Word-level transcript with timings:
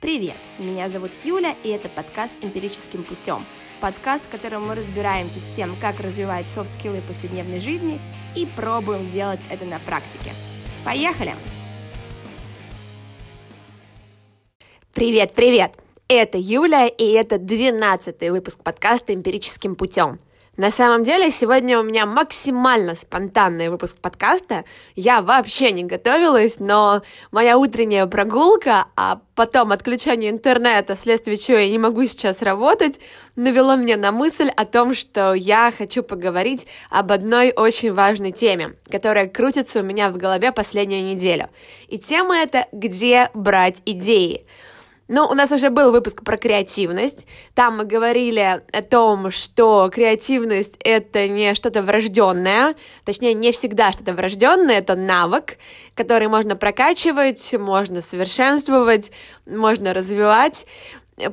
Привет! 0.00 0.36
Меня 0.58 0.88
зовут 0.88 1.10
Юля, 1.24 1.54
и 1.62 1.68
это 1.68 1.90
подкаст 1.90 2.32
«Эмпирическим 2.40 3.04
путем». 3.04 3.44
Подкаст, 3.82 4.24
в 4.24 4.28
котором 4.30 4.66
мы 4.66 4.74
разбираемся 4.74 5.38
с 5.38 5.54
тем, 5.54 5.76
как 5.78 6.00
развивать 6.00 6.48
софт-скиллы 6.48 7.02
повседневной 7.02 7.60
жизни 7.60 8.00
и 8.34 8.46
пробуем 8.46 9.10
делать 9.10 9.40
это 9.50 9.66
на 9.66 9.78
практике. 9.78 10.30
Поехали! 10.86 11.34
Привет, 14.94 15.34
привет! 15.34 15.74
Это 16.08 16.38
Юля, 16.38 16.86
и 16.86 17.04
это 17.10 17.38
12 17.38 18.30
выпуск 18.30 18.62
подкаста 18.62 19.12
«Эмпирическим 19.12 19.74
путем». 19.74 20.18
На 20.60 20.70
самом 20.70 21.04
деле, 21.04 21.30
сегодня 21.30 21.80
у 21.80 21.82
меня 21.82 22.04
максимально 22.04 22.94
спонтанный 22.94 23.70
выпуск 23.70 23.96
подкаста. 23.96 24.66
Я 24.94 25.22
вообще 25.22 25.72
не 25.72 25.84
готовилась, 25.84 26.56
но 26.58 27.00
моя 27.32 27.56
утренняя 27.56 28.04
прогулка, 28.04 28.84
а 28.94 29.22
потом 29.34 29.72
отключение 29.72 30.28
интернета, 30.30 30.96
вследствие 30.96 31.38
чего 31.38 31.56
я 31.56 31.70
не 31.70 31.78
могу 31.78 32.04
сейчас 32.04 32.42
работать, 32.42 33.00
навело 33.36 33.74
меня 33.74 33.96
на 33.96 34.12
мысль 34.12 34.50
о 34.54 34.66
том, 34.66 34.92
что 34.92 35.32
я 35.32 35.72
хочу 35.72 36.02
поговорить 36.02 36.66
об 36.90 37.10
одной 37.10 37.54
очень 37.56 37.94
важной 37.94 38.32
теме, 38.32 38.74
которая 38.90 39.28
крутится 39.28 39.80
у 39.80 39.82
меня 39.82 40.10
в 40.10 40.18
голове 40.18 40.52
последнюю 40.52 41.06
неделю. 41.06 41.48
И 41.88 41.98
тема 41.98 42.36
это 42.36 42.66
«Где 42.70 43.30
брать 43.32 43.80
идеи?». 43.86 44.44
Ну, 45.12 45.26
у 45.26 45.34
нас 45.34 45.50
уже 45.50 45.70
был 45.70 45.90
выпуск 45.90 46.22
про 46.22 46.36
креативность. 46.36 47.26
Там 47.54 47.78
мы 47.78 47.84
говорили 47.84 48.62
о 48.72 48.82
том, 48.82 49.32
что 49.32 49.90
креативность 49.92 50.76
это 50.84 51.26
не 51.26 51.56
что-то 51.56 51.82
врожденное, 51.82 52.76
точнее, 53.04 53.34
не 53.34 53.50
всегда 53.50 53.90
что-то 53.90 54.14
врожденное, 54.14 54.78
это 54.78 54.94
навык, 54.94 55.58
который 55.96 56.28
можно 56.28 56.54
прокачивать, 56.54 57.52
можно 57.58 58.02
совершенствовать, 58.02 59.10
можно 59.46 59.94
развивать. 59.94 60.64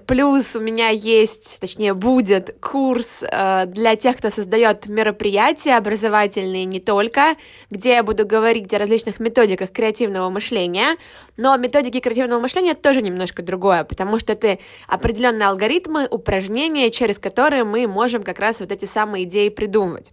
Плюс 0.06 0.56
у 0.56 0.60
меня 0.60 0.90
есть, 0.90 1.60
точнее, 1.60 1.94
будет 1.94 2.58
курс 2.60 3.24
э, 3.24 3.66
для 3.68 3.96
тех, 3.96 4.18
кто 4.18 4.30
создает 4.30 4.88
мероприятия 4.88 5.78
образовательные 5.78 6.66
не 6.66 6.80
только, 6.80 7.36
где 7.70 7.92
я 7.92 8.04
буду 8.04 8.26
говорить 8.26 8.74
о 8.74 8.80
различных 8.80 9.20
методиках 9.20 9.72
креативного 9.72 10.30
мышления, 10.30 10.98
но 11.38 11.56
методики 11.58 12.00
креативного 12.00 12.40
мышления 12.40 12.74
тоже 12.74 13.02
немножко 13.02 13.44
другое, 13.44 13.84
потому 13.84 14.20
что 14.20 14.34
это 14.34 14.58
определенные 14.88 15.48
алгоритмы, 15.48 16.08
упражнения, 16.10 16.92
через 16.92 17.20
которые 17.20 17.64
мы 17.64 17.88
можем 17.88 18.24
как 18.24 18.40
раз 18.40 18.60
вот 18.60 18.72
эти 18.72 18.86
самые 18.86 19.24
идеи 19.24 19.50
придумывать. 19.50 20.12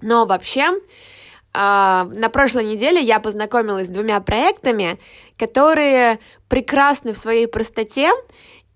Но 0.00 0.26
вообще, 0.26 0.62
э, 0.72 0.78
на 1.52 2.28
прошлой 2.32 2.64
неделе 2.64 3.00
я 3.00 3.20
познакомилась 3.20 3.86
с 3.86 3.90
двумя 3.90 4.20
проектами, 4.20 4.98
которые 5.38 6.18
прекрасны 6.48 7.12
в 7.12 7.18
своей 7.18 7.46
простоте, 7.46 8.10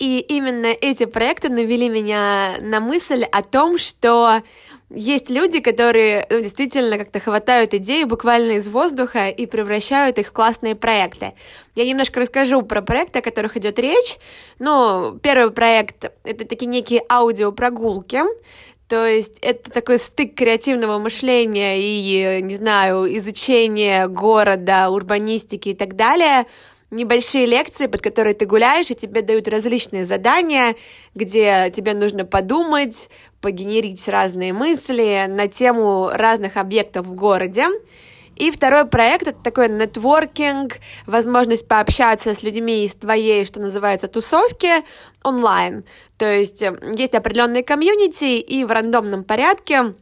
и 0.01 0.19
именно 0.19 0.67
эти 0.67 1.05
проекты 1.05 1.51
навели 1.51 1.89
меня 1.91 2.57
на 2.61 2.81
мысль 2.81 3.23
о 3.23 3.43
том, 3.43 3.77
что 3.77 4.43
есть 4.89 5.29
люди, 5.29 5.61
которые 5.61 6.27
ну, 6.31 6.41
действительно 6.41 6.97
как-то 6.97 7.21
хватают 7.21 7.75
идеи 7.75 8.05
буквально 8.05 8.53
из 8.53 8.67
воздуха 8.67 9.29
и 9.29 9.45
превращают 9.45 10.19
их 10.19 10.29
в 10.29 10.33
классные 10.33 10.75
проекты. 10.75 11.35
Я 11.75 11.85
немножко 11.85 12.19
расскажу 12.19 12.63
про 12.63 12.81
проекты, 12.81 13.19
о 13.19 13.23
которых 13.23 13.59
идет 13.59 13.79
речь. 13.79 14.17
Ну, 14.59 15.19
первый 15.23 15.53
проект— 15.53 16.11
это 16.25 16.47
такие 16.47 16.67
некие 16.67 17.03
аудиопрогулки, 17.09 18.23
то 18.89 19.07
есть 19.07 19.39
это 19.41 19.71
такой 19.71 19.99
стык 19.99 20.35
креативного 20.35 20.99
мышления 20.99 21.79
и, 21.79 22.41
не 22.43 22.55
знаю, 22.55 23.07
изучения 23.19 24.09
города, 24.09 24.89
урбанистики 24.89 25.69
и 25.69 25.75
так 25.75 25.95
далее— 25.95 26.47
небольшие 26.91 27.47
лекции, 27.47 27.87
под 27.87 28.03
которые 28.03 28.35
ты 28.35 28.47
гуляешь, 28.47 28.91
и 28.91 28.95
тебе 28.95 29.23
дают 29.23 29.49
различные 29.49 30.05
задания, 30.05 30.75
где 31.15 31.73
тебе 31.75 31.95
нужно 31.95 32.25
подумать, 32.25 33.09
погенерить 33.41 34.07
разные 34.09 34.53
мысли 34.53 35.27
на 35.29 35.49
тему 35.49 36.11
разных 36.13 36.57
объектов 36.57 37.07
в 37.07 37.15
городе. 37.15 37.67
И 38.41 38.51
второй 38.51 38.87
проект— 38.87 39.27
это 39.29 39.39
такой 39.39 39.69
нетворкинг, 39.69 40.79
возможность 41.05 41.69
пообщаться 41.69 42.35
с 42.35 42.43
людьми 42.43 42.87
из 42.87 42.95
твоей, 42.95 43.45
что 43.45 43.61
называется, 43.61 44.09
тусовки 44.09 44.83
онлайн. 45.23 45.85
То 46.17 46.25
есть 46.25 46.63
э, 46.63 46.75
есть 46.97 47.15
определенные 47.15 47.63
комьюнити, 47.63 48.39
и 48.39 48.65
в 48.65 48.71
рандомном 48.71 49.25
порядке 49.25 49.93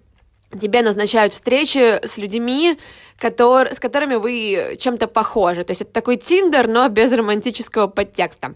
тебе 0.51 0.83
назначают 0.83 1.33
встречи 1.33 2.05
с 2.07 2.17
людьми, 2.19 2.79
который, 3.19 3.75
с 3.75 3.81
которыми 3.81 4.15
вы 4.15 4.77
чем-то 4.79 5.09
похожи. 5.09 5.65
То 5.65 5.73
есть 5.73 5.83
это 5.83 5.93
такой 5.93 6.17
Тиндер, 6.17 6.69
но 6.69 6.89
без 6.89 7.13
романтического 7.13 7.87
подтекста. 7.89 8.55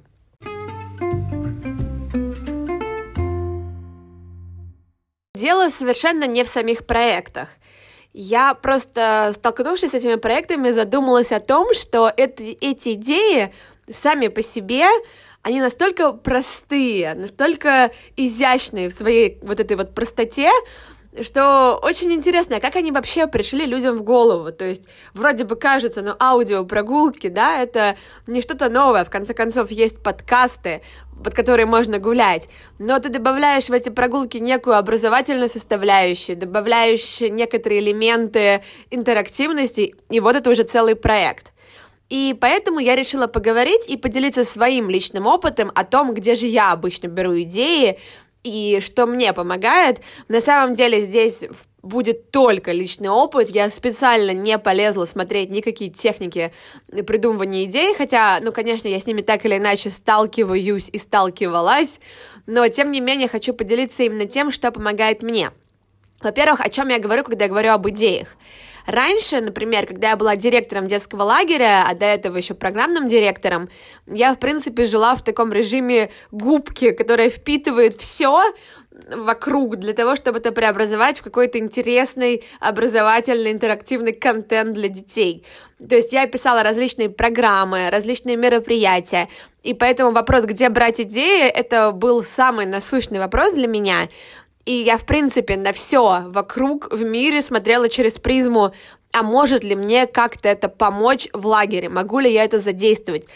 Дело 5.35 5.71
совершенно 5.71 6.27
не 6.27 6.45
в 6.45 6.49
самих 6.49 6.87
проектах. 6.87 7.49
Я 8.13 8.55
просто, 8.55 9.33
столкнувшись 9.35 9.91
с 9.91 9.95
этими 9.95 10.17
проектами, 10.17 10.71
задумалась 10.71 11.33
о 11.33 11.41
том, 11.41 11.75
что 11.75 12.13
это, 12.15 12.43
эти 12.43 12.93
идеи 12.93 13.53
сами 13.91 14.29
по 14.29 14.43
себе, 14.43 14.87
они 15.41 15.61
настолько 15.61 16.13
простые, 16.13 17.15
настолько 17.15 17.91
изящные 18.17 18.91
в 18.91 18.93
своей 18.93 19.39
вот 19.43 19.59
этой 19.59 19.77
вот 19.77 19.95
простоте, 19.95 20.51
что 21.21 21.79
очень 21.83 22.13
интересно, 22.13 22.61
как 22.61 22.77
они 22.77 22.91
вообще 22.91 23.27
пришли 23.27 23.67
людям 23.67 23.97
в 23.99 24.03
голову. 24.03 24.51
То 24.51 24.65
есть, 24.65 24.85
вроде 25.13 25.45
бы 25.45 25.57
кажется, 25.57 26.03
ну, 26.03 26.15
аудио 26.19 26.65
прогулки, 26.65 27.29
да, 27.29 27.59
это 27.61 27.97
не 28.27 28.41
что-то 28.41 28.71
новое. 28.71 29.05
В 29.05 29.11
конце 29.11 29.35
концов, 29.35 29.71
есть 29.71 30.03
подкасты, 30.03 30.83
под 31.23 31.35
которые 31.35 31.67
можно 31.67 31.99
гулять. 31.99 32.49
Но 32.79 32.99
ты 32.99 33.11
добавляешь 33.11 33.69
в 33.69 33.73
эти 33.73 33.91
прогулки 33.91 34.39
некую 34.39 34.77
образовательную 34.77 35.49
составляющую, 35.49 36.37
добавляешь 36.37 37.21
некоторые 37.21 37.81
элементы 37.81 38.63
интерактивности, 38.91 39.95
и 40.09 40.21
вот 40.21 40.37
это 40.37 40.51
уже 40.51 40.63
целый 40.63 40.97
проект. 40.97 41.53
И 42.13 42.37
поэтому 42.39 42.79
я 42.79 42.95
решила 42.95 43.27
поговорить 43.27 43.89
и 43.89 43.97
поделиться 43.97 44.45
своим 44.45 44.91
личным 44.91 45.27
опытом 45.27 45.73
о 45.75 45.83
том, 45.85 46.13
где 46.13 46.35
же 46.35 46.47
я 46.47 46.73
обычно 46.73 47.07
беру 47.07 47.41
идеи, 47.41 47.99
и 48.43 48.81
что 48.81 49.07
мне 49.07 49.33
помогает. 49.33 50.01
На 50.29 50.41
самом 50.41 50.75
деле 50.75 51.01
здесь 51.01 51.45
будет 51.83 52.31
только 52.31 52.73
личный 52.73 53.09
опыт. 53.09 53.51
Я 53.51 53.69
специально 53.71 54.31
не 54.31 54.59
полезла 54.59 55.05
смотреть 55.05 55.51
никакие 55.51 55.91
техники 55.91 56.53
придумывания 56.89 57.65
идей, 57.65 57.95
хотя, 57.95 58.39
ну, 58.41 58.53
конечно, 58.53 58.89
я 58.89 59.01
с 59.01 59.07
ними 59.07 59.23
так 59.23 59.45
или 59.45 59.59
иначе 59.59 59.91
сталкиваюсь 59.91 60.89
и 60.93 60.99
сталкивалась, 60.99 62.01
но, 62.47 62.67
тем 62.69 62.91
не 62.91 63.01
менее, 63.01 63.29
хочу 63.29 63.53
поделиться 63.53 64.05
именно 64.05 64.27
тем, 64.27 64.51
что 64.51 64.71
помогает 64.71 65.23
мне. 65.23 65.51
Во-первых, 66.21 66.61
о 66.61 66.69
чем 66.69 66.89
я 66.89 67.01
говорю, 67.01 67.25
когда 67.25 67.45
я 67.47 67.51
говорю 67.51 67.73
об 67.73 67.89
идеях. 67.89 68.37
Раньше, 68.87 69.41
например, 69.41 69.87
когда 69.87 70.11
я 70.11 70.17
была 70.17 70.37
директором 70.37 70.89
детского 70.89 71.23
лагеря, 71.23 71.87
а 71.89 71.95
до 71.95 72.07
этого 72.07 72.37
еще 72.37 72.55
программным 72.55 73.09
директором, 73.09 73.69
я, 74.07 74.35
в 74.35 74.39
принципе, 74.39 74.85
жила 74.85 75.15
в 75.15 75.23
таком 75.25 75.53
режиме 75.53 76.11
губки, 76.31 76.91
которая 76.91 77.31
впитывает 77.31 77.95
все, 77.95 78.53
вокруг 79.11 79.77
для 79.77 79.93
того, 79.93 80.17
чтобы 80.17 80.39
это 80.39 80.53
преобразовать 80.53 81.19
в 81.19 81.23
какой-то 81.23 81.59
интересный 81.59 82.45
образовательный 82.61 83.53
интерактивный 83.53 84.13
контент 84.13 84.75
для 84.75 84.89
детей. 84.89 85.45
То 85.89 85.97
есть 85.97 86.13
я 86.13 86.27
писала 86.27 86.63
различные 86.63 87.09
программы, 87.11 87.91
различные 87.91 88.37
мероприятия, 88.37 89.29
и 89.63 89.75
поэтому 89.75 90.13
вопрос, 90.13 90.45
где 90.45 90.69
брать 90.69 91.01
идеи, 91.01 91.49
это 91.49 91.93
был 91.93 92.23
самый 92.23 92.67
насущный 92.67 93.19
вопрос 93.19 93.55
для 93.55 93.67
меня, 93.67 94.09
и 94.65 94.73
я, 94.73 94.97
в 94.97 95.05
принципе, 95.05 95.57
на 95.57 95.73
все 95.73 96.25
вокруг 96.27 96.93
в 96.93 97.03
мире 97.03 97.43
смотрела 97.43 97.89
через 97.89 98.19
призму, 98.19 98.73
а 99.13 99.23
может 99.23 99.65
ли 99.65 99.75
мне 99.75 100.07
как-то 100.07 100.49
это 100.49 100.69
помочь 100.69 101.29
в 101.33 101.47
лагере, 101.47 101.89
могу 101.89 102.19
ли 102.21 102.33
я 102.33 102.45
это 102.45 102.61
задействовать. 102.61 103.27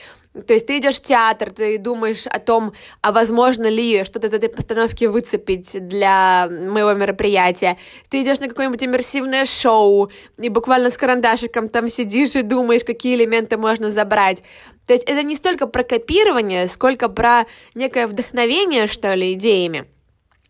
То 0.46 0.52
есть 0.52 0.66
ты 0.66 0.78
идешь 0.78 0.96
в 0.96 1.02
театр, 1.02 1.50
ты 1.50 1.78
думаешь 1.78 2.26
о 2.26 2.38
том, 2.38 2.74
а 3.00 3.10
возможно 3.10 3.66
ли 3.68 4.04
что-то 4.04 4.26
из 4.26 4.34
этой 4.34 4.50
постановки 4.50 5.06
выцепить 5.06 5.88
для 5.88 6.48
моего 6.50 6.92
мероприятия. 6.92 7.78
Ты 8.10 8.22
идешь 8.22 8.40
на 8.40 8.48
какое-нибудь 8.48 8.82
иммерсивное 8.82 9.46
шоу, 9.46 10.10
и 10.36 10.48
буквально 10.50 10.90
с 10.90 10.98
карандашиком 10.98 11.70
там 11.70 11.88
сидишь 11.88 12.36
и 12.36 12.42
думаешь, 12.42 12.84
какие 12.84 13.16
элементы 13.16 13.56
можно 13.56 13.90
забрать. 13.90 14.42
То 14.86 14.92
есть 14.92 15.04
это 15.04 15.22
не 15.22 15.34
столько 15.34 15.66
про 15.66 15.82
копирование, 15.84 16.68
сколько 16.68 17.08
про 17.08 17.46
некое 17.74 18.06
вдохновение, 18.06 18.86
что 18.86 19.14
ли, 19.14 19.32
идеями. 19.32 19.86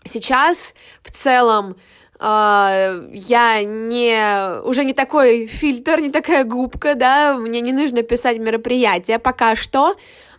Сейчас 0.06 0.74
в 1.02 1.10
целом 1.10 1.76
Uh, 2.18 3.10
я 3.12 3.62
не, 3.62 4.62
уже 4.62 4.84
не 4.84 4.94
такой 4.94 5.44
фильтр, 5.44 6.00
не 6.00 6.10
такая 6.10 6.44
губка, 6.44 6.94
да, 6.94 7.36
мне 7.36 7.60
не 7.60 7.74
нужно 7.74 8.02
писать 8.02 8.38
мероприятия 8.38 9.18
пока 9.18 9.54
что, 9.54 9.96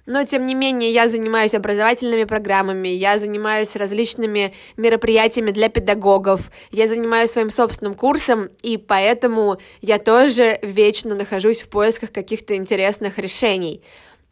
но 0.07 0.23
тем 0.23 0.47
не 0.47 0.55
менее 0.55 0.91
я 0.91 1.07
занимаюсь 1.07 1.53
образовательными 1.53 2.23
программами, 2.23 2.87
я 2.87 3.19
занимаюсь 3.19 3.75
различными 3.75 4.55
мероприятиями 4.75 5.51
для 5.51 5.69
педагогов, 5.69 6.49
я 6.71 6.87
занимаюсь 6.87 7.29
своим 7.29 7.51
собственным 7.51 7.93
курсом, 7.93 8.49
и 8.63 8.77
поэтому 8.77 9.57
я 9.81 9.99
тоже 9.99 10.57
вечно 10.63 11.13
нахожусь 11.13 11.61
в 11.61 11.67
поисках 11.67 12.11
каких-то 12.11 12.55
интересных 12.55 13.19
решений. 13.19 13.83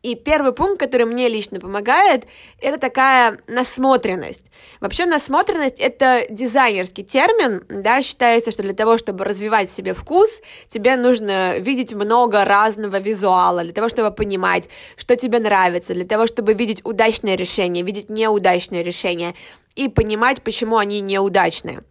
И 0.06 0.13
первый 0.13 0.54
пункт, 0.54 0.80
который 0.80 1.07
мне 1.07 1.28
лично 1.28 1.60
помогает, 1.60 2.25
это 2.62 2.78
такая 2.78 3.40
насмотренность. 3.48 4.44
Вообще 4.80 5.07
насмотренность— 5.07 5.80
это 5.80 6.28
дизайнерский 6.30 7.04
термин, 7.04 7.63
да, 7.69 8.04
считается, 8.04 8.52
что 8.52 8.62
для 8.62 8.75
того, 8.75 9.00
чтобы 9.00 9.25
развивать 9.25 9.68
себе 9.72 9.96
вкус, 9.96 10.30
тебе 10.69 10.96
нужно 10.96 11.57
видеть 11.57 11.96
много 11.96 12.46
разного 12.46 13.00
визуала, 13.00 13.63
для 13.63 13.74
того, 13.74 13.90
чтобы 13.90 14.12
понимать, 14.12 14.69
что 14.96 15.16
тебе 15.16 15.40
нравится, 15.40 15.96
для 15.96 16.06
того, 16.06 16.28
чтобы 16.28 16.54
видеть 16.54 16.81
удачное 16.86 17.36
решение, 17.36 17.84
видеть 17.84 18.08
неудачное 18.08 18.84
решение 18.84 19.34
и 19.75 19.88
понимать, 19.88 20.44
почему 20.44 20.78
они 20.78 21.01
неудачные. 21.01 21.81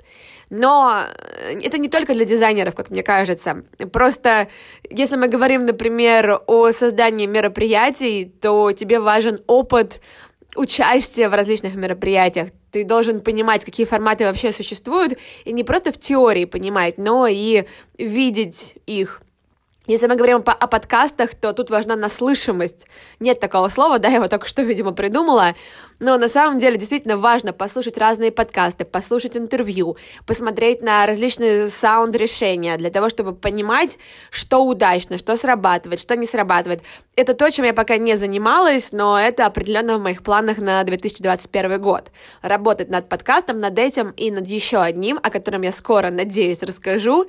Но 0.50 1.04
э, 1.06 1.58
это 1.62 1.78
не 1.78 1.88
только 1.88 2.14
для 2.14 2.24
дизайнеров, 2.24 2.74
как 2.74 2.90
мне 2.90 3.02
кажется. 3.02 3.64
Просто, 3.92 4.48
если 4.90 5.16
мы 5.16 5.28
говорим, 5.28 5.66
например, 5.66 6.42
о 6.46 6.72
создании 6.72 7.26
мероприятий, 7.26 8.24
то 8.40 8.72
тебе 8.72 9.00
важен 9.00 9.40
опыт 9.46 10.00
участия 10.56 11.28
в 11.28 11.34
различных 11.34 11.74
мероприятиях. 11.74 12.50
Ты 12.70 12.84
должен 12.84 13.20
понимать, 13.20 13.64
какие 13.64 13.86
форматы 13.86 14.24
вообще 14.24 14.52
существуют, 14.52 15.18
и 15.44 15.52
не 15.52 15.64
просто 15.64 15.92
в 15.92 15.98
теории 15.98 16.44
понимать, 16.44 16.98
но 16.98 17.26
и 17.26 17.64
видеть 17.98 18.76
их. 18.86 19.22
Если 19.86 20.06
мы 20.06 20.16
говорим 20.16 20.42
о 20.46 20.66
подкастах, 20.66 21.34
то 21.34 21.52
тут 21.52 21.68
важна 21.68 21.94
наслышимость. 21.94 22.86
Нет 23.20 23.38
такого 23.38 23.68
слова, 23.68 23.98
да, 23.98 24.08
я 24.08 24.14
его 24.14 24.28
только 24.28 24.48
что, 24.48 24.62
видимо, 24.62 24.92
придумала. 24.92 25.54
Но 26.00 26.16
на 26.16 26.28
самом 26.28 26.58
деле 26.58 26.78
действительно 26.78 27.18
важно 27.18 27.52
послушать 27.52 27.98
разные 27.98 28.32
подкасты, 28.32 28.86
послушать 28.86 29.36
интервью, 29.36 29.98
посмотреть 30.26 30.80
на 30.80 31.04
различные 31.04 31.68
саунд-решения 31.68 32.78
для 32.78 32.88
того, 32.88 33.10
чтобы 33.10 33.34
понимать, 33.34 33.98
что 34.30 34.64
удачно, 34.64 35.18
что 35.18 35.36
срабатывает, 35.36 36.00
что 36.00 36.16
не 36.16 36.24
срабатывает. 36.24 36.82
Это 37.14 37.34
то, 37.34 37.50
чем 37.50 37.66
я 37.66 37.74
пока 37.74 37.98
не 37.98 38.16
занималась, 38.16 38.90
но 38.90 39.20
это 39.20 39.44
определенно 39.44 39.98
в 39.98 40.02
моих 40.02 40.22
планах 40.22 40.56
на 40.56 40.82
2021 40.82 41.78
год. 41.78 42.10
Работать 42.40 42.88
над 42.88 43.10
подкастом, 43.10 43.58
над 43.58 43.78
этим 43.78 44.12
и 44.12 44.30
над 44.30 44.48
еще 44.48 44.78
одним, 44.78 45.20
о 45.22 45.28
котором 45.28 45.60
я 45.60 45.72
скоро, 45.72 46.10
надеюсь, 46.10 46.62
расскажу. 46.62 47.26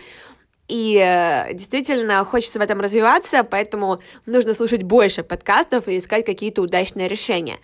И 0.68 0.98
э, 0.98 1.54
действительно 1.54 2.26
хочется 2.26 2.60
в 2.60 2.62
этом 2.62 2.82
развиваться, 2.82 3.44
поэтому 3.44 4.00
нужно 4.26 4.54
слушать 4.54 4.84
больше 4.84 5.24
подкастов 5.24 5.88
и 5.88 5.98
искать 5.98 6.26
какие-то 6.26 6.62
удачные 6.64 7.08
решения. 7.08 7.60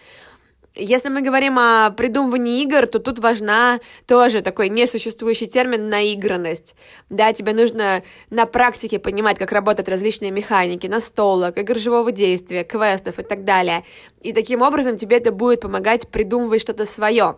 Если 0.74 1.10
мы 1.10 1.22
говорим 1.22 1.60
о 1.60 1.90
придумывании 1.90 2.62
игр, 2.62 2.88
то 2.88 3.00
тут 3.00 3.20
важна 3.20 3.82
тоже 4.08 4.42
такой 4.42 4.70
несуществующий 4.70 5.48
термин 5.48 5.90
наигранность. 5.90 6.76
Да, 7.10 7.34
тебе 7.34 7.54
нужно 7.54 8.04
на 8.30 8.46
практике 8.46 8.98
понимать, 8.98 9.38
как 9.38 9.52
работают 9.52 9.90
различные 9.90 10.32
механики, 10.32 10.88
настолок, 10.88 11.58
игр 11.58 11.76
живого 11.76 12.14
действия, 12.14 12.64
квестов 12.64 13.20
и 13.20 13.24
так 13.24 13.44
далее. 13.44 13.84
И 14.22 14.32
таким 14.32 14.62
образом 14.62 14.96
тебе 14.96 15.18
это 15.18 15.34
будет 15.34 15.60
помогать 15.60 16.08
придумывать 16.08 16.62
что-то 16.62 16.86
свое. 16.86 17.36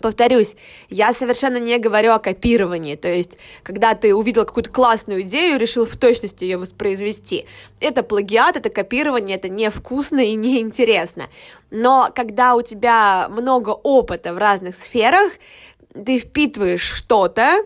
Повторюсь, 0.00 0.56
я 0.90 1.12
совершенно 1.12 1.58
не 1.58 1.78
говорю 1.78 2.12
о 2.12 2.18
копировании, 2.18 2.96
то 2.96 3.08
есть, 3.08 3.38
когда 3.62 3.94
ты 3.94 4.14
увидел 4.14 4.44
какую-то 4.44 4.70
классную 4.70 5.22
идею, 5.22 5.58
решил 5.58 5.86
в 5.86 5.96
точности 5.96 6.44
ее 6.44 6.56
воспроизвести. 6.56 7.46
Это 7.80 8.02
плагиат, 8.02 8.56
это 8.56 8.70
копирование, 8.70 9.36
это 9.36 9.48
невкусно 9.48 10.20
и 10.20 10.34
неинтересно. 10.34 11.28
Но 11.70 12.10
когда 12.14 12.54
у 12.54 12.62
тебя 12.62 13.28
много 13.30 13.70
опыта 13.70 14.34
в 14.34 14.38
разных 14.38 14.74
сферах, 14.74 15.32
ты 15.92 16.18
впитываешь 16.18 16.82
что-то, 16.82 17.64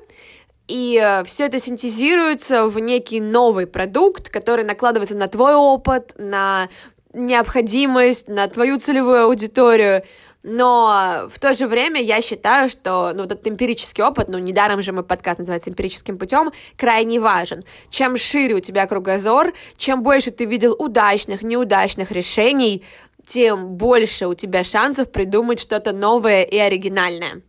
и 0.66 1.00
э, 1.02 1.24
все 1.24 1.46
это 1.46 1.58
синтезируется 1.58 2.68
в 2.68 2.78
некий 2.78 3.20
новый 3.20 3.66
продукт, 3.66 4.28
который 4.28 4.66
накладывается 4.66 5.16
на 5.16 5.28
твой 5.28 5.54
опыт, 5.54 6.12
на 6.18 6.68
необходимость, 7.14 8.28
на 8.28 8.46
твою 8.48 8.78
целевую 8.78 9.24
аудиторию– 9.24 10.02
но 10.42 11.28
в 11.32 11.38
то 11.38 11.52
же 11.52 11.66
время 11.66 12.00
я 12.00 12.22
считаю, 12.22 12.68
что 12.68 13.12
ну, 13.14 13.24
этот 13.24 13.46
эмпирический 13.46 14.04
опыт, 14.04 14.28
ну, 14.28 14.38
недаром 14.38 14.82
же 14.82 14.92
мой 14.92 15.02
подкаст 15.02 15.40
называется 15.40 15.70
«Эмпирическим 15.70 16.16
путем», 16.16 16.52
крайне 16.76 17.18
важен. 17.18 17.64
Чем 17.90 18.16
шире 18.16 18.54
у 18.54 18.60
тебя 18.60 18.86
кругозор, 18.86 19.52
чем 19.76 20.02
больше 20.02 20.30
ты 20.30 20.44
видел 20.44 20.76
удачных, 20.78 21.42
неудачных 21.42 22.12
решений, 22.12 22.84
тем 23.26 23.74
больше 23.74 24.26
у 24.26 24.34
тебя 24.34 24.64
шансов 24.64 25.10
придумать 25.10 25.60
что-то 25.60 25.92
новое 25.92 26.44
и 26.44 26.56
оригинальное. 26.56 27.42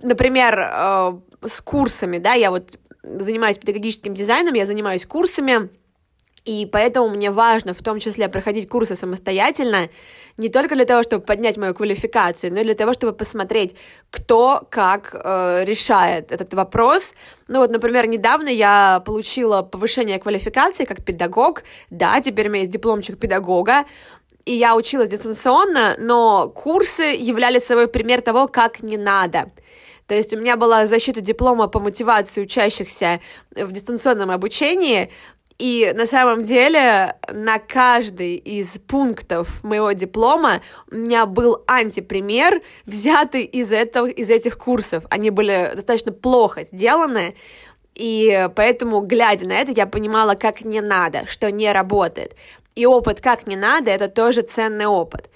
Например, 0.00 0.58
э, 0.58 1.18
с 1.48 1.60
курсами, 1.60 2.18
да, 2.18 2.34
я 2.34 2.50
вот 2.50 2.78
занимаюсь 3.02 3.58
педагогическим 3.58 4.14
дизайном, 4.14 4.54
я 4.54 4.66
занимаюсь 4.66 5.06
курсами, 5.06 5.70
и 6.46 6.64
поэтому 6.64 7.08
мне 7.08 7.30
важно 7.30 7.74
в 7.74 7.82
том 7.82 7.98
числе 7.98 8.28
проходить 8.28 8.68
курсы 8.68 8.94
самостоятельно, 8.94 9.88
не 10.36 10.48
только 10.48 10.76
для 10.76 10.84
того, 10.84 11.02
чтобы 11.02 11.24
поднять 11.24 11.56
мою 11.56 11.74
квалификацию, 11.74 12.52
но 12.52 12.60
и 12.60 12.64
для 12.64 12.74
того, 12.74 12.92
чтобы 12.92 13.12
посмотреть, 13.12 13.74
кто 14.10 14.62
как 14.70 15.12
э, 15.12 15.64
решает 15.64 16.30
этот 16.30 16.54
вопрос. 16.54 17.14
Ну 17.48 17.58
вот, 17.58 17.70
например, 17.70 18.06
недавно 18.06 18.48
я 18.48 19.02
получила 19.04 19.62
повышение 19.62 20.18
квалификации 20.18 20.84
как 20.84 21.04
педагог, 21.04 21.64
да, 21.90 22.20
теперь 22.20 22.46
у 22.46 22.50
меня 22.50 22.60
есть 22.60 22.72
дипломчик 22.72 23.18
педагога, 23.18 23.84
и 24.44 24.52
я 24.52 24.76
училась 24.76 25.08
дистанционно, 25.08 25.96
но 25.98 26.48
курсы 26.48 27.02
являли 27.02 27.58
собой 27.58 27.88
пример 27.88 28.20
того, 28.20 28.46
как 28.46 28.82
не 28.82 28.96
надо. 28.96 29.50
То 30.06 30.14
есть 30.14 30.32
у 30.32 30.38
меня 30.38 30.56
была 30.56 30.86
защита 30.86 31.20
диплома 31.20 31.66
по 31.66 31.80
мотивации 31.80 32.42
учащихся 32.42 33.20
в 33.50 33.72
дистанционном 33.72 34.30
обучении, 34.30 35.10
и 35.58 35.92
на 35.96 36.06
самом 36.06 36.42
деле 36.42 37.16
на 37.32 37.58
каждый 37.58 38.36
из 38.36 38.78
пунктов 38.86 39.64
моего 39.64 39.92
диплома 39.92 40.60
у 40.90 40.96
меня 40.96 41.24
был 41.24 41.64
антипример, 41.66 42.62
взятый 42.84 43.44
из, 43.44 43.72
этого, 43.72 44.06
из 44.06 44.28
этих 44.30 44.58
курсов. 44.58 45.04
Они 45.08 45.30
были 45.30 45.72
достаточно 45.74 46.12
плохо 46.12 46.64
сделаны, 46.64 47.34
и 47.94 48.48
поэтому, 48.54 49.00
глядя 49.00 49.46
на 49.46 49.52
это, 49.52 49.72
я 49.72 49.86
понимала, 49.86 50.34
как 50.34 50.62
не 50.62 50.82
надо, 50.82 51.24
что 51.26 51.50
не 51.50 51.72
работает. 51.72 52.36
И 52.74 52.84
опыт 52.84 53.22
как 53.22 53.46
не 53.46 53.56
надо, 53.56 53.90
это 53.90 54.08
тоже 54.08 54.42
ценный 54.42 54.84
опыт. 54.84 55.30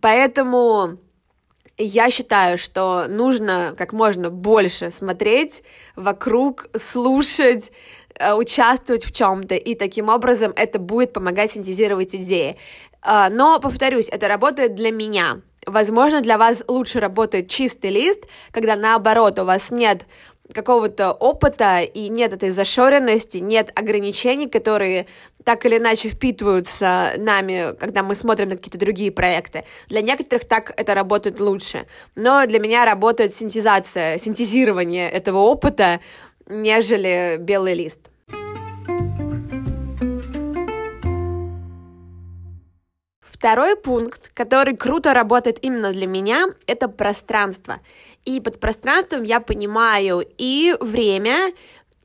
Поэтому 0.00 0.98
я 1.78 2.10
считаю, 2.10 2.58
что 2.58 3.06
нужно 3.08 3.74
как 3.78 3.92
можно 3.92 4.30
больше 4.30 4.90
смотреть 4.90 5.62
вокруг, 5.94 6.66
слушать, 6.76 7.70
участвовать 8.34 9.04
в 9.04 9.12
чем-то, 9.12 9.54
и 9.54 9.74
таким 9.74 10.08
образом 10.08 10.52
это 10.56 10.78
будет 10.78 11.12
помогать 11.12 11.52
синтезировать 11.52 12.14
идеи. 12.14 12.56
Э, 13.02 13.28
но, 13.30 13.60
повторюсь, 13.60 14.08
это 14.08 14.28
работает 14.28 14.74
для 14.74 14.90
меня. 14.90 15.40
Возможно, 15.66 16.20
для 16.20 16.38
вас 16.38 16.64
лучше 16.68 17.00
работает 17.00 17.48
чистый 17.48 17.90
лист, 17.90 18.24
когда 18.50 18.76
наоборот 18.76 19.38
у 19.38 19.44
вас 19.44 19.70
нет 19.70 20.06
какого-то 20.52 21.12
опыта 21.12 21.80
и 21.80 22.08
нет 22.08 22.32
этой 22.32 22.50
зашоренности, 22.50 23.38
нет 23.38 23.70
ограничений, 23.74 24.48
которые 24.48 25.06
так 25.44 25.64
или 25.64 25.78
иначе 25.78 26.08
впитываются 26.08 27.14
нами, 27.16 27.74
когда 27.76 28.02
мы 28.02 28.14
смотрим 28.14 28.50
на 28.50 28.56
какие-то 28.56 28.78
другие 28.78 29.10
проекты. 29.10 29.64
Для 29.88 30.02
некоторых 30.02 30.46
так 30.46 30.72
это 30.76 30.94
работает 30.94 31.40
лучше. 31.40 31.86
Но 32.14 32.44
для 32.46 32.58
меня 32.58 32.84
работает 32.84 33.32
синтезация, 33.32 34.18
синтезирование 34.18 35.10
этого 35.10 35.38
опыта, 35.38 36.00
нежели 36.50 37.36
белый 37.38 37.74
лист. 37.74 38.10
Второй 43.20 43.74
пункт, 43.74 44.30
который 44.34 44.76
круто 44.76 45.14
работает 45.14 45.58
именно 45.62 45.92
для 45.92 46.06
меня, 46.06 46.48
это 46.66 46.88
пространство. 46.88 47.80
И 48.26 48.38
под 48.38 48.60
пространством 48.60 49.22
я 49.22 49.40
понимаю 49.40 50.22
и 50.36 50.76
время, 50.78 51.54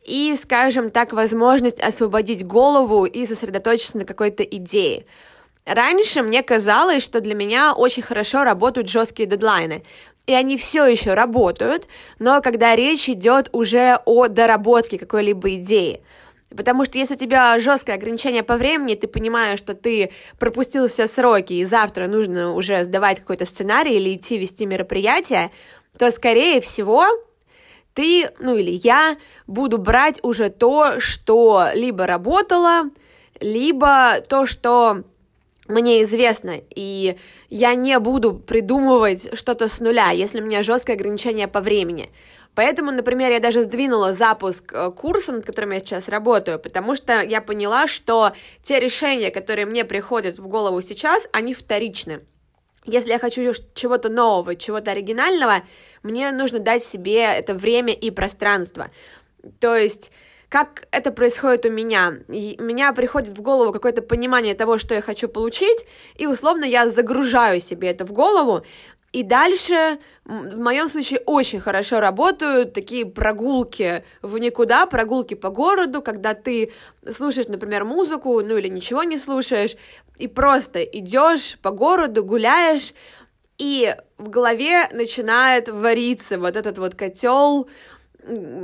и, 0.06 0.34
скажем 0.38 0.92
так, 0.92 1.12
возможность 1.12 1.82
освободить 1.82 2.46
голову 2.46 3.06
и 3.06 3.26
сосредоточиться 3.26 3.98
на 3.98 4.06
какой-то 4.06 4.44
идее. 4.44 5.06
Раньше 5.66 6.22
мне 6.22 6.44
казалось, 6.44 7.04
что 7.04 7.20
для 7.22 7.34
меня 7.34 7.74
очень 7.74 8.04
хорошо 8.04 8.44
работают 8.44 8.88
жесткие 8.88 9.28
дедлайны. 9.28 9.84
И 10.28 10.34
они 10.34 10.58
все 10.58 10.86
еще 10.86 11.14
работают, 11.14 11.88
но 12.18 12.42
когда 12.42 12.76
речь 12.76 13.10
идет 13.10 13.50
уже 13.52 14.00
о 14.06 14.28
доработке 14.28 14.98
какой-либо 14.98 15.56
идеи. 15.56 16.02
Потому 16.56 16.86
что 16.86 16.98
если 16.98 17.16
у 17.16 17.18
тебя 17.18 17.58
жесткое 17.60 17.96
ограничение 17.96 18.44
по 18.44 18.56
времени, 18.56 18.96
ты 18.96 19.08
понимаешь, 19.08 19.60
что 19.60 19.74
ты 19.74 20.12
пропустил 20.40 20.88
все 20.88 21.08
сроки, 21.08 21.54
и 21.54 21.66
завтра 21.66 22.08
нужно 22.08 22.54
уже 22.54 22.84
сдавать 22.86 23.20
какой-то 23.20 23.46
сценарий 23.46 23.98
или 23.98 24.16
идти 24.16 24.38
вести 24.38 24.66
мероприятие, 24.66 25.52
то, 25.98 26.10
скорее 26.12 26.62
всего, 26.62 27.06
ты, 27.94 28.30
ну 28.40 28.56
или 28.56 28.72
я, 28.72 29.18
буду 29.48 29.78
брать 29.78 30.20
уже 30.24 30.50
то, 30.50 31.00
что 31.00 31.68
либо 31.74 32.06
работало, 32.06 32.90
либо 33.40 34.22
то, 34.28 34.46
что 34.46 35.04
мне 35.68 36.04
известно, 36.04 36.62
и 36.76 37.18
я 37.50 37.74
не 37.76 37.98
буду 38.00 38.34
придумывать 38.34 39.30
что-то 39.38 39.68
с 39.68 39.80
нуля, 39.80 40.12
если 40.12 40.42
у 40.42 40.46
меня 40.46 40.62
жесткое 40.62 40.96
ограничение 40.96 41.48
по 41.48 41.62
времени. 41.62 42.12
Поэтому, 42.54 42.92
например, 42.92 43.32
я 43.32 43.40
даже 43.40 43.64
сдвинула 43.64 44.14
запуск 44.14 44.72
э, 44.72 44.92
курса, 44.92 45.34
над 45.34 45.46
которым 45.46 45.72
я 45.72 45.80
сейчас 45.80 46.08
работаю, 46.08 46.58
потому 46.58 46.96
что 46.96 47.22
я 47.22 47.42
поняла, 47.42 47.88
что 47.88 48.32
те 48.64 48.80
решения, 48.80 49.30
которые 49.30 49.66
мне 49.66 49.84
приходят 49.84 50.40
в 50.40 50.48
голову 50.48 50.82
сейчас, 50.82 51.28
они 51.34 51.54
вторичны. 51.54 52.22
Если 52.86 53.10
я 53.10 53.20
хочу 53.20 53.52
чего-то 53.74 54.10
нового, 54.10 54.56
чего-то 54.56 54.92
оригинального, 54.92 55.64
мне 56.04 56.32
нужно 56.32 56.60
дать 56.60 56.84
себе 56.84 57.24
это 57.24 57.54
время 57.54 57.92
и 57.92 58.12
пространство. 58.12 58.90
То 59.60 59.76
есть 59.76 60.12
как 60.50 60.88
это 60.92 61.12
происходит 61.12 61.66
у 61.66 61.72
меня. 61.72 62.14
И 62.30 62.58
меня 62.60 62.94
приходит 62.94 63.38
в 63.38 63.42
голову 63.42 63.72
какое-то 63.72 64.02
понимание 64.02 64.54
того, 64.54 64.78
что 64.78 64.96
я 64.96 65.02
хочу 65.02 65.28
получить, 65.28 65.86
и 66.16 66.28
условно 66.28 66.66
я 66.66 66.90
загружаю 66.90 67.60
себе 67.60 67.90
это 67.90 68.06
в 68.06 68.12
голову, 68.12 68.64
и 69.16 69.24
дальше, 69.24 70.00
в 70.26 70.60
моем 70.60 70.90
случае, 70.90 71.22
очень 71.26 71.62
хорошо 71.62 72.02
работают 72.02 72.74
такие 72.74 73.06
прогулки 73.06 74.04
в 74.22 74.38
никуда, 74.38 74.86
прогулки 74.88 75.36
по 75.36 75.52
городу, 75.52 76.02
когда 76.02 76.34
ты 76.34 76.74
слушаешь, 77.10 77.48
например, 77.48 77.86
музыку, 77.86 78.42
ну 78.42 78.58
или 78.58 78.68
ничего 78.68 79.04
не 79.04 79.18
слушаешь, 79.18 79.78
и 80.18 80.28
просто 80.28 80.84
идешь 80.84 81.58
по 81.62 81.72
городу, 81.72 82.26
гуляешь, 82.26 82.94
и 83.58 83.96
в 84.18 84.30
голове 84.30 84.90
начинает 84.92 85.70
вариться 85.70 86.38
вот 86.38 86.58
этот 86.58 86.78
вот 86.78 86.96
котел 86.96 87.70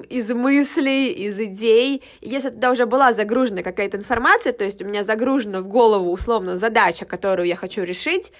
из 0.10 0.32
мыслей, 0.32 1.10
из 1.10 1.40
идей. 1.40 2.04
Если 2.22 2.50
туда 2.50 2.72
уже 2.72 2.86
была 2.86 3.14
загружена 3.14 3.62
какая-то 3.62 3.98
информация, 3.98 4.54
то 4.54 4.64
есть 4.64 4.82
у 4.82 4.86
меня 4.86 5.04
загружена 5.04 5.62
в 5.62 5.68
голову 5.68 6.12
условно 6.12 6.58
задача, 6.58 7.06
которую 7.06 7.48
я 7.48 7.56
хочу 7.56 7.84
решить, 7.84 8.32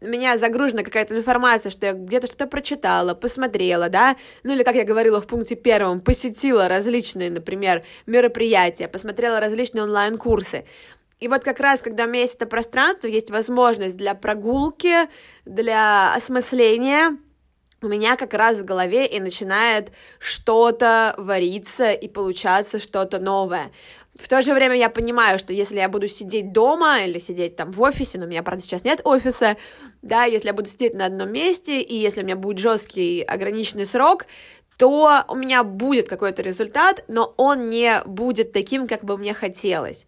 у 0.00 0.06
меня 0.06 0.38
загружена 0.38 0.82
какая-то 0.82 1.16
информация, 1.16 1.70
что 1.70 1.86
я 1.86 1.92
где-то 1.92 2.26
что-то 2.26 2.46
прочитала, 2.46 3.14
посмотрела, 3.14 3.90
да, 3.90 4.16
ну 4.42 4.54
или, 4.54 4.62
как 4.62 4.74
я 4.74 4.84
говорила 4.84 5.20
в 5.20 5.26
пункте 5.26 5.56
первом, 5.56 6.00
посетила 6.00 6.68
различные, 6.68 7.30
например, 7.30 7.82
мероприятия, 8.06 8.88
посмотрела 8.88 9.40
различные 9.40 9.82
онлайн-курсы. 9.82 10.64
И 11.18 11.28
вот 11.28 11.44
как 11.44 11.60
раз, 11.60 11.82
когда 11.82 12.04
у 12.04 12.08
меня 12.08 12.20
есть 12.20 12.36
это 12.36 12.46
пространство, 12.46 13.06
есть 13.06 13.30
возможность 13.30 13.98
для 13.98 14.14
прогулки, 14.14 15.06
для 15.44 16.14
осмысления, 16.14 17.18
у 17.82 17.88
меня 17.88 18.16
как 18.16 18.34
раз 18.34 18.60
в 18.60 18.64
голове 18.64 19.06
и 19.06 19.20
начинает 19.20 19.92
что-то 20.18 21.14
вариться 21.16 21.92
и 21.92 22.08
получаться 22.08 22.78
что-то 22.78 23.18
новое. 23.18 23.72
В 24.14 24.28
то 24.28 24.42
же 24.42 24.52
время 24.52 24.76
я 24.76 24.90
понимаю, 24.90 25.38
что 25.38 25.54
если 25.54 25.78
я 25.78 25.88
буду 25.88 26.06
сидеть 26.06 26.52
дома 26.52 27.04
или 27.04 27.18
сидеть 27.18 27.56
там 27.56 27.70
в 27.70 27.80
офисе, 27.80 28.18
но 28.18 28.26
у 28.26 28.28
меня, 28.28 28.42
правда, 28.42 28.62
сейчас 28.62 28.84
нет 28.84 29.00
офиса, 29.04 29.56
да, 30.02 30.24
если 30.24 30.48
я 30.48 30.52
буду 30.52 30.68
сидеть 30.68 30.94
на 30.94 31.06
одном 31.06 31.32
месте, 31.32 31.80
и 31.80 31.96
если 31.96 32.20
у 32.20 32.24
меня 32.24 32.36
будет 32.36 32.58
жесткий 32.58 33.22
ограниченный 33.22 33.86
срок, 33.86 34.26
то 34.76 35.24
у 35.28 35.34
меня 35.34 35.64
будет 35.64 36.08
какой-то 36.08 36.42
результат, 36.42 37.04
но 37.08 37.32
он 37.36 37.68
не 37.68 38.02
будет 38.04 38.52
таким, 38.52 38.88
как 38.88 39.04
бы 39.04 39.16
мне 39.16 39.32
хотелось. 39.32 40.06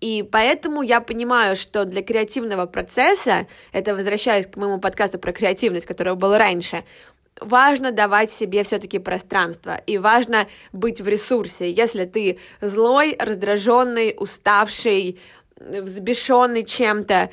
И 0.00 0.22
поэтому 0.22 0.82
я 0.82 1.00
понимаю, 1.00 1.56
что 1.56 1.84
для 1.84 2.02
креативного 2.02 2.66
процесса, 2.66 3.46
это 3.72 3.94
возвращаясь 3.94 4.46
к 4.46 4.56
моему 4.56 4.80
подкасту 4.80 5.18
про 5.18 5.32
креативность, 5.32 5.86
который 5.86 6.14
был 6.14 6.36
раньше, 6.36 6.84
важно 7.40 7.92
давать 7.92 8.30
себе 8.30 8.62
все-таки 8.62 8.98
пространство, 8.98 9.76
и 9.86 9.98
важно 9.98 10.46
быть 10.72 11.00
в 11.00 11.08
ресурсе. 11.08 11.70
Если 11.70 12.04
ты 12.04 12.38
злой, 12.60 13.16
раздраженный, 13.18 14.14
уставший, 14.18 15.18
взбешенный 15.56 16.64
чем-то, 16.64 17.30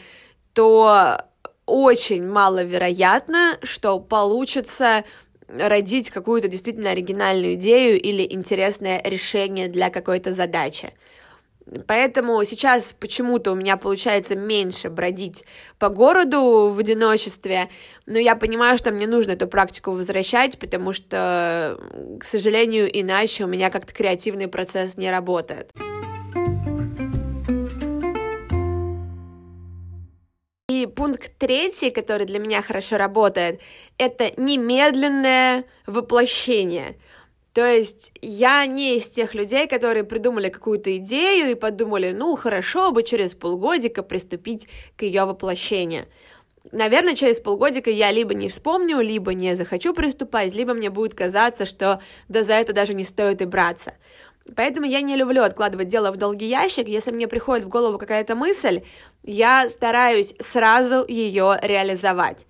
то 0.53 1.21
очень 1.65 2.25
маловероятно, 2.27 3.57
что 3.63 3.99
получится 3.99 5.03
родить 5.47 6.09
какую-то 6.09 6.47
действительно 6.47 6.91
оригинальную 6.91 7.53
идею 7.53 8.01
или 8.01 8.25
интересное 8.29 9.01
решение 9.03 9.67
для 9.67 9.89
какой-то 9.89 10.33
задачи. 10.33 10.91
Поэтому 11.85 12.43
сейчас 12.43 12.95
почему-то 12.97 13.51
у 13.51 13.55
меня 13.55 13.77
получается 13.77 14.35
меньше 14.35 14.89
бродить 14.89 15.43
по 15.79 15.89
городу 15.89 16.71
в 16.73 16.79
одиночестве, 16.79 17.69
но 18.05 18.17
я 18.17 18.35
понимаю, 18.35 18.77
что 18.77 18.91
мне 18.91 19.07
нужно 19.07 19.31
эту 19.31 19.47
практику 19.47 19.91
возвращать, 19.91 20.57
потому 20.59 20.93
что, 20.93 21.79
к 22.19 22.23
сожалению, 22.23 22.89
иначе 22.91 23.43
у 23.43 23.47
меня 23.47 23.69
как-то 23.69 23.93
креативный 23.93 24.47
процесс 24.47 24.97
не 24.97 25.11
работает. 25.11 25.71
И 30.69 30.85
пункт 30.85 31.37
третий, 31.37 31.91
который 31.91 32.27
для 32.27 32.39
меня 32.39 32.61
хорошо 32.61 32.97
работает, 32.97 33.59
это 33.97 34.31
немедленное 34.37 35.65
воплощение– 35.85 36.97
то 37.57 37.65
есть 37.65 38.11
я 38.21 38.63
не 38.67 38.97
из 38.97 39.09
тех 39.09 39.33
людей, 39.33 39.67
которые 39.67 40.03
придумали 40.03 40.49
какую-то 40.49 40.95
идею 40.97 41.49
и 41.49 41.55
подумали, 41.55 42.11
ну, 42.11 42.35
хорошо 42.35 42.91
бы 42.91 43.01
через 43.01 43.33
полгодика 43.33 44.03
приступить 44.03 44.67
к 44.95 45.01
ее 45.01 45.25
воплощению. 45.25 46.05
Наверное, 46.71 47.15
через 47.15 47.39
полгодика 47.39 47.89
я 47.89 48.11
либо 48.11 48.35
не 48.35 48.49
вспомню, 48.49 48.99
либо 48.99 49.33
не 49.33 49.55
захочу 49.55 49.95
приступать, 49.95 50.53
либо 50.53 50.75
мне 50.75 50.91
будет 50.91 51.15
казаться, 51.15 51.65
что 51.65 51.99
да 52.27 52.43
за 52.43 52.53
это 52.53 52.73
даже 52.73 52.93
не 52.93 53.03
стоит 53.03 53.41
и 53.41 53.45
браться. 53.45 53.95
Поэтому 54.55 54.85
я 54.85 55.01
не 55.01 55.15
люблю 55.15 55.41
откладывать 55.41 55.87
дело 55.87 56.11
в 56.11 56.17
долгий 56.17 56.49
ящик. 56.49 56.87
Если 56.87 57.09
мне 57.09 57.27
приходит 57.27 57.65
в 57.65 57.69
голову 57.69 57.97
какая-то 57.97 58.35
мысль, 58.35 58.83
я 59.23 59.67
стараюсь 59.71 60.35
сразу 60.39 61.03
ее 61.07 61.57
реализовать. 61.63 62.45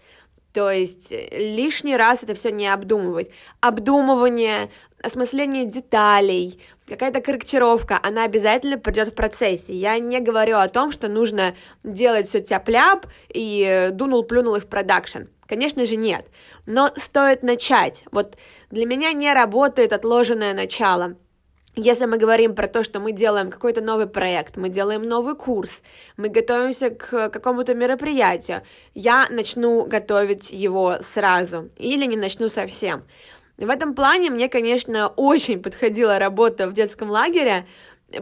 То 0.57 0.71
есть 0.71 1.13
лишний 1.31 1.95
раз 1.95 2.23
это 2.23 2.33
все 2.33 2.49
не 2.49 2.67
обдумывать. 2.67 3.29
Обдумывание, 3.59 4.71
осмысление 5.01 5.65
деталей, 5.65 6.59
какая-то 6.87 7.21
корректировка, 7.21 7.99
она 8.01 8.23
обязательно 8.23 8.77
придет 8.77 9.09
в 9.09 9.15
процессе. 9.15 9.73
Я 9.73 9.99
не 9.99 10.19
говорю 10.19 10.57
о 10.57 10.69
том, 10.69 10.91
что 10.91 11.07
нужно 11.07 11.55
делать 11.83 12.27
все 12.27 12.41
тяп-ляп 12.41 13.05
и 13.29 13.89
дунул-плюнул 13.91 14.55
и 14.55 14.59
в 14.59 14.67
продакшн. 14.67 15.23
Конечно 15.47 15.85
же, 15.85 15.95
нет. 15.95 16.25
Но 16.65 16.89
стоит 16.95 17.43
начать. 17.43 18.03
Вот 18.11 18.37
для 18.69 18.85
меня 18.85 19.13
не 19.13 19.33
работает 19.33 19.93
отложенное 19.93 20.53
начало. 20.53 21.15
Если 21.79 22.05
мы 22.05 22.17
говорим 22.17 22.55
про 22.55 22.67
то, 22.67 22.83
что 22.83 22.99
мы 22.99 23.11
делаем 23.11 23.51
какой-то 23.51 23.81
новый 23.81 24.07
проект, 24.07 24.57
мы 24.57 24.67
делаем 24.67 25.03
новый 25.03 25.35
курс, 25.35 25.83
мы 26.17 26.27
готовимся 26.27 26.89
к 26.89 27.29
какому-то 27.29 27.75
мероприятию, 27.75 28.63
я 28.95 29.27
начну 29.29 29.85
готовить 29.85 30.51
его 30.51 30.95
сразу 31.03 31.69
или 31.77 32.07
не 32.07 32.17
начну 32.17 32.49
совсем. 32.49 33.03
В 33.57 33.69
этом 33.69 33.95
плане 33.95 34.29
мне, 34.29 34.49
конечно, 34.49 35.07
очень 35.15 35.61
подходила 35.61 36.19
работа 36.19 36.67
в 36.67 36.73
детском 36.73 37.09
лагере, 37.09 37.65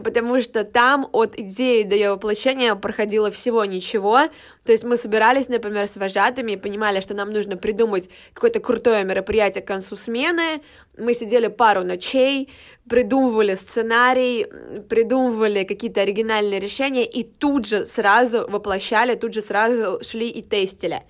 потому 0.02 0.40
что 0.40 0.64
там 0.64 1.06
от 1.12 1.38
идеи 1.38 1.82
до 1.82 1.94
ее 1.94 2.12
воплощения 2.12 2.74
проходило 2.74 3.30
всего 3.30 3.66
ничего, 3.66 4.28
то 4.64 4.72
есть 4.72 4.82
мы 4.82 4.96
собирались, 4.96 5.48
например, 5.48 5.88
с 5.88 5.98
вожатыми 5.98 6.52
и 6.52 6.56
понимали, 6.56 7.00
что 7.00 7.12
нам 7.12 7.32
нужно 7.34 7.58
придумать 7.58 8.08
какое-то 8.32 8.60
крутое 8.60 9.04
мероприятие 9.04 9.62
к 9.62 9.66
концу 9.66 9.96
смены, 9.96 10.62
мы 10.96 11.12
сидели 11.12 11.48
пару 11.48 11.84
ночей, 11.84 12.48
придумывали 12.88 13.56
сценарий, 13.56 14.46
придумывали 14.88 15.64
какие-то 15.64 16.00
оригинальные 16.00 16.60
решения 16.60 17.04
и 17.04 17.22
тут 17.22 17.66
же 17.66 17.84
сразу 17.84 18.48
воплощали, 18.48 19.14
тут 19.16 19.34
же 19.34 19.42
сразу 19.42 20.02
шли 20.02 20.30
и 20.30 20.42
тестили. 20.42 21.02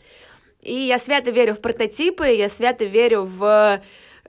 И 0.62 0.74
я 0.74 0.98
свято 0.98 1.30
верю 1.30 1.54
в 1.54 1.60
прототипы, 1.60 2.26
я 2.26 2.48
свято 2.48 2.84
верю 2.84 3.22
в 3.22 3.80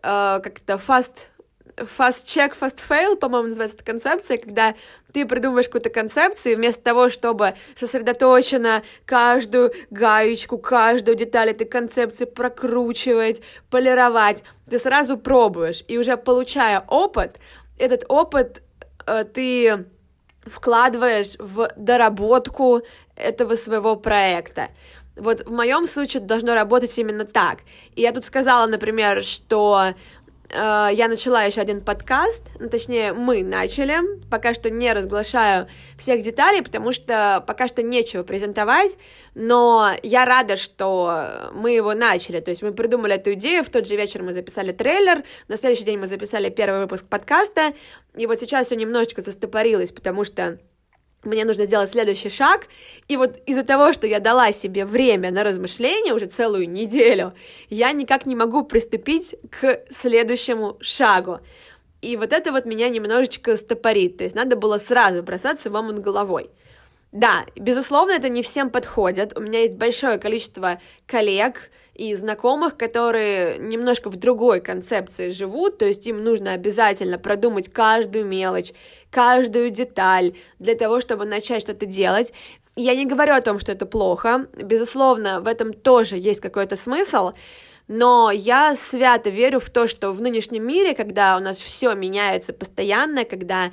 э, 0.01 0.39
как-то 0.42 0.74
fast 0.74 1.30
fast 1.77 2.25
check, 2.25 2.58
fast 2.60 2.80
fail, 2.88 3.16
по-моему, 3.16 3.50
называется 3.50 3.77
эта 3.77 3.86
концепция, 3.86 4.38
когда 4.38 4.75
ты 5.13 5.25
придумываешь 5.25 5.68
какую-то 5.68 5.89
концепцию, 5.89 6.54
и 6.54 6.56
вместо 6.56 6.84
того, 6.84 7.10
чтобы 7.10 7.54
сосредоточенно 7.75 8.84
каждую 9.06 9.72
гаечку, 9.92 10.58
каждую 10.58 11.16
деталь 11.16 11.51
этой 11.51 11.68
концепции 11.68 12.25
прокручивать, 12.25 13.42
полировать, 13.70 14.44
ты 14.70 14.80
сразу 14.80 15.18
пробуешь, 15.18 15.84
и 15.88 15.98
уже 15.98 16.18
получая 16.18 16.84
опыт, 16.88 17.38
этот 17.77 18.06
опыт 18.10 18.63
э, 19.06 19.24
ты 19.25 19.86
вкладываешь 20.46 21.36
в 21.38 21.72
доработку 21.75 22.82
этого 23.16 23.56
своего 23.56 23.96
проекта. 23.96 24.70
Вот 25.17 25.45
в 25.45 25.51
моем 25.51 25.88
случае 25.88 26.21
должно 26.21 26.53
работать 26.53 26.97
именно 26.97 27.25
так. 27.25 27.59
И 27.95 28.01
я 28.01 28.12
тут 28.12 28.25
сказала, 28.25 28.67
например, 28.67 29.24
что 29.24 29.93
э, 30.50 30.53
я 30.53 31.07
начала 31.07 31.43
еще 31.43 31.62
один 31.62 31.81
подкаст, 31.81 32.43
ну, 32.59 32.69
точнее, 32.69 33.13
мы 33.13 33.43
начали, 33.43 33.97
пока 34.29 34.53
что 34.53 34.69
не 34.69 34.93
разглашаю 34.93 35.67
всех 35.97 36.24
деталей, 36.24 36.62
потому 36.62 36.91
что 36.91 37.43
пока 37.47 37.67
что 37.67 37.81
нечего 37.81 38.24
презентовать, 38.24 38.97
но 39.33 39.91
я 40.03 40.25
рада, 40.25 40.55
что 40.55 41.51
мы 41.53 41.71
его 41.71 41.93
начали, 41.93 42.39
то 42.39 42.51
есть 42.51 42.62
мы 42.62 42.71
придумали 42.71 43.15
эту 43.15 43.33
идею, 43.33 43.63
в 43.63 43.69
тот 43.69 43.88
же 43.88 43.95
вечер 43.95 44.24
мы 44.24 44.33
записали 44.33 44.71
трейлер, 44.71 45.24
на 45.47 45.57
следующий 45.57 45.86
день 45.86 45.97
мы 45.97 46.07
записали 46.07 46.50
первый 46.50 46.81
выпуск 46.81 47.05
подкаста, 47.05 47.74
и 48.15 48.27
вот 48.27 48.39
сейчас 48.39 48.67
все 48.67 48.75
немножечко 48.75 49.21
застопорилось, 49.21 49.91
потому 49.91 50.24
что 50.24 50.59
мне 51.24 51.45
нужно 51.45 51.65
сделать 51.65 51.91
следующий 51.91 52.29
шаг, 52.29 52.67
и 53.07 53.17
вот 53.17 53.38
из-за 53.45 53.63
того, 53.63 53.93
что 53.93 54.07
я 54.07 54.19
дала 54.19 54.51
себе 54.51 54.86
время 54.86 55.31
на 55.31 55.43
размышление 55.43 56.13
уже 56.13 56.27
целую 56.27 56.69
неделю, 56.69 57.33
я 57.69 57.91
никак 57.91 58.25
не 58.25 58.36
могу 58.36 58.63
приступить 58.63 59.36
к 59.50 59.81
следующему 59.91 60.77
шагу. 60.79 61.39
И 62.01 62.15
вот 62.15 62.31
это 62.31 62.51
вот 62.51 62.65
меня 62.65 62.89
немножечко 62.89 63.55
стопорит, 63.55 64.17
то 64.17 64.24
есть 64.24 64.36
надо 64.36 64.55
было 64.55 64.77
сразу 64.77 65.24
бросаться 65.24 65.69
в 65.69 65.75
омут 65.75 66.00
головой. 66.00 66.51
Да, 67.12 67.45
безусловно, 67.55 68.12
это 68.12 68.29
не 68.29 68.41
всем 68.41 68.69
подходит. 68.69 69.36
У 69.38 69.41
меня 69.41 69.62
есть 69.62 69.75
большое 69.75 70.19
количество 70.19 70.79
коллег 71.05 71.71
и 71.98 72.13
знакомых, 72.13 72.77
которые 72.77 73.58
немножко 73.58 74.10
в 74.10 74.18
другой 74.18 74.62
концепции 74.62 75.30
живут, 75.30 75.80
то 75.80 75.86
есть 75.86 76.06
им 76.06 76.24
нужно 76.24 76.54
обязательно 76.54 77.18
продумать 77.18 77.70
каждую 77.70 78.25
мелочь, 78.25 78.72
каждую 79.10 79.72
деталь 79.72 80.36
для 80.60 80.75
того, 80.75 81.01
чтобы 81.01 81.25
начать 81.25 81.63
что-то 81.63 81.88
делать. 81.88 82.34
Я 82.75 82.96
не 82.96 83.08
говорю 83.08 83.34
о 83.34 83.42
том, 83.42 83.58
что 83.58 83.72
это 83.72 83.88
плохо, 83.88 84.46
безусловно, 84.54 85.42
в 85.42 85.48
этом 85.48 85.74
тоже 85.74 86.18
есть 86.18 86.39
какой-то 86.39 86.75
смысл, 86.75 87.32
но 87.88 88.32
я 88.32 88.75
свято 88.75 89.29
верю 89.29 89.60
в 89.60 89.70
то, 89.70 89.88
что 89.88 90.12
в 90.12 90.22
нынешнем 90.22 90.65
мире, 90.65 90.94
когда 90.94 91.38
у 91.38 91.39
нас 91.39 91.58
все 91.58 91.94
меняется 91.96 92.53
постоянно, 92.53 93.24
когда 93.24 93.72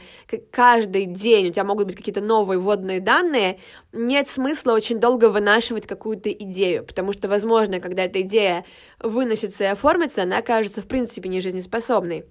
каждый 0.51 1.07
день 1.07 1.49
у 1.49 1.53
тебя 1.53 1.65
могут 1.65 1.87
быть 1.87 1.97
какие-то 1.97 2.21
новые 2.21 2.59
вводные 2.59 3.01
данные, 3.01 3.59
нет 3.93 4.29
смысла 4.29 4.73
очень 4.73 5.01
долго 5.01 5.31
вынашивать 5.31 5.87
какую-то 5.87 6.31
идею, 6.31 6.85
потому 6.85 7.13
что, 7.13 7.29
возможно, 7.29 7.81
когда 7.81 8.05
эта 8.05 8.21
идея 8.21 8.65
выносится 9.01 9.65
и 9.65 9.69
оформится, 9.69 10.23
она 10.23 10.39
окажется, 10.39 10.83
в 10.83 10.87
принципе, 10.87 11.29
не 11.29 11.41
жизнеспособной 11.41 12.25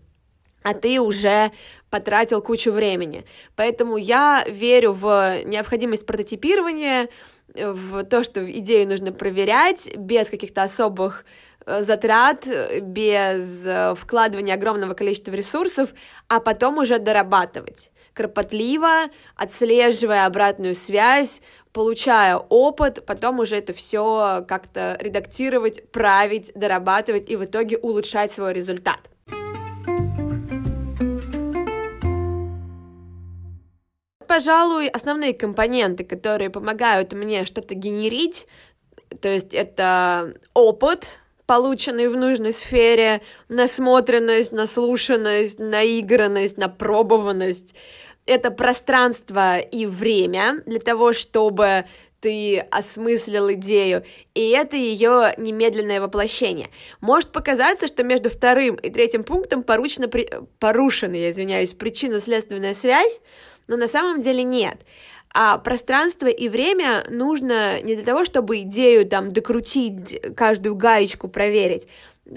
а 0.66 0.74
ты 0.74 1.02
уже 1.02 1.52
потратил 1.90 2.42
кучу 2.42 2.72
времени. 2.72 3.26
Поэтому 3.58 3.98
я 3.98 4.46
верю 4.48 4.94
в 4.94 5.44
необходимость 5.44 6.06
прототипирования, 6.06 7.10
в 7.54 8.04
то, 8.06 8.24
что 8.24 8.50
идею 8.60 8.88
нужно 8.88 9.12
проверять 9.12 9.96
без 9.96 10.30
каких-то 10.30 10.64
особых 10.64 11.26
затрат, 11.66 12.46
без 12.82 13.66
э, 13.66 13.96
вкладывания 13.96 14.56
огромного 14.56 14.94
количества 14.94 15.32
ресурсов, 15.32 15.90
а 16.28 16.40
потом 16.40 16.78
уже 16.78 17.00
дорабатывать 17.00 17.92
кропотливо, 18.14 19.06
отслеживая 19.36 20.28
обратную 20.28 20.76
связь, 20.76 21.42
получая 21.72 22.38
опыт, 22.38 23.04
потом 23.06 23.40
уже 23.40 23.56
это 23.58 23.74
все 23.74 24.46
как-то 24.48 24.98
редактировать, 25.00 25.92
править, 25.92 26.52
дорабатывать 26.54 27.28
и 27.28 27.36
в 27.36 27.46
итоге 27.46 27.78
улучшать 27.78 28.32
свой 28.32 28.54
результат. 28.54 29.10
пожалуй, 34.34 34.88
основные 34.88 35.36
компоненты, 35.36 36.04
которые 36.04 36.50
помогают 36.50 37.14
мне 37.14 37.46
что-то 37.46 37.76
генерить. 37.76 38.48
То 39.22 39.30
есть 39.30 39.54
это 39.54 40.34
опыт, 40.56 41.20
полученный 41.46 42.08
в 42.08 42.16
нужной 42.16 42.54
сфере, 42.54 43.22
насмотренность, 43.50 44.52
наслушанность, 44.52 45.60
наигранность, 45.60 46.58
напробованность. 46.58 47.76
Это 48.26 48.52
пространство 48.52 49.60
и 49.60 49.86
время 49.86 50.62
для 50.66 50.80
того, 50.80 51.14
чтобы 51.14 51.86
ты 52.24 52.60
осмыслил 52.72 53.52
идею, 53.52 54.06
и 54.34 54.52
это 54.52 54.78
ее 54.78 55.34
немедленное 55.38 56.00
воплощение. 56.00 56.70
Может 57.02 57.34
показаться, 57.34 57.86
что 57.86 58.04
между 58.04 58.30
вторым 58.30 58.76
и 58.76 58.90
третьим 58.90 59.26
пунктом 59.26 59.62
поручена, 59.62 60.08
при... 60.08 60.30
порушена, 60.58 61.16
я 61.16 61.32
извиняюсь, 61.32 61.74
причинно-следственная 61.74 62.74
связь, 62.76 63.20
но 63.68 63.78
на 63.78 63.88
самом 63.88 64.22
деле 64.22 64.44
нет. 64.44 64.78
А 65.34 65.58
пространство 65.58 66.28
и 66.28 66.48
время 66.48 67.06
нужно 67.10 67.82
не 67.82 67.96
для 67.96 68.04
того, 68.04 68.24
чтобы 68.24 68.62
идею 68.62 69.08
там 69.08 69.32
докрутить, 69.32 70.22
каждую 70.36 70.76
гаечку 70.76 71.28
проверить. 71.28 71.88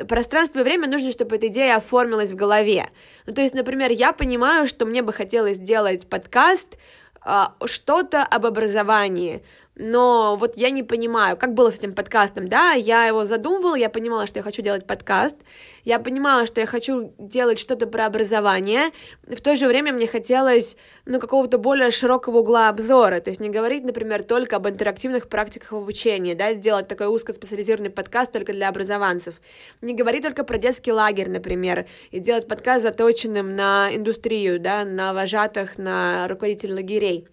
Пространство 0.08 0.60
и 0.60 0.62
время 0.62 0.88
нужно, 0.88 1.12
чтобы 1.12 1.36
эта 1.36 1.48
идея 1.48 1.76
оформилась 1.76 2.32
в 2.32 2.36
голове. 2.36 2.88
Ну, 3.26 3.34
то 3.34 3.42
есть, 3.42 3.54
например, 3.54 3.90
я 3.90 4.12
понимаю, 4.12 4.66
что 4.66 4.86
мне 4.86 5.02
бы 5.02 5.12
хотелось 5.12 5.58
сделать 5.58 6.08
подкаст, 6.08 6.76
а, 7.20 7.54
что-то 7.66 8.22
об 8.22 8.46
образовании, 8.46 9.42
но 9.76 10.36
вот 10.36 10.56
я 10.56 10.70
не 10.70 10.82
понимаю, 10.82 11.36
как 11.36 11.52
было 11.52 11.70
с 11.70 11.78
этим 11.78 11.94
подкастом, 11.94 12.48
да, 12.48 12.72
я 12.72 13.04
его 13.04 13.26
задумывала, 13.26 13.74
я 13.74 13.90
понимала, 13.90 14.26
что 14.26 14.38
я 14.38 14.42
хочу 14.42 14.62
делать 14.62 14.86
подкаст, 14.86 15.36
я 15.84 15.98
понимала, 15.98 16.46
что 16.46 16.60
я 16.60 16.66
хочу 16.66 17.12
делать 17.18 17.58
что-то 17.58 17.86
про 17.86 18.06
образование, 18.06 18.90
в 19.26 19.40
то 19.42 19.54
же 19.54 19.68
время 19.68 19.92
мне 19.92 20.06
хотелось, 20.06 20.78
ну, 21.04 21.20
какого-то 21.20 21.58
более 21.58 21.90
широкого 21.90 22.38
угла 22.38 22.70
обзора, 22.70 23.20
то 23.20 23.28
есть 23.28 23.38
не 23.38 23.50
говорить, 23.50 23.84
например, 23.84 24.24
только 24.24 24.56
об 24.56 24.66
интерактивных 24.66 25.28
практиках 25.28 25.74
обучения, 25.74 26.34
да, 26.34 26.54
сделать 26.54 26.88
такой 26.88 27.14
узкоспециализированный 27.14 27.90
подкаст 27.90 28.32
только 28.32 28.54
для 28.54 28.70
образованцев, 28.70 29.34
не 29.82 29.94
говорить 29.94 30.22
только 30.22 30.42
про 30.42 30.56
детский 30.56 30.92
лагерь, 30.92 31.28
например, 31.28 31.86
и 32.10 32.18
делать 32.18 32.48
подкаст 32.48 32.82
заточенным 32.82 33.54
на 33.54 33.94
индустрию, 33.94 34.58
да, 34.58 34.86
на 34.86 35.12
вожатых, 35.12 35.76
на 35.76 36.26
руководителей 36.28 36.72
лагерей. 36.72 37.28